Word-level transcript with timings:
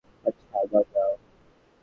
আচ্ছা 0.25 0.59
বাদ 0.71 0.85
দাও। 0.93 1.11